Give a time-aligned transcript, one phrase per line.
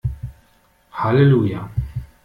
[1.01, 1.69] Halleluja!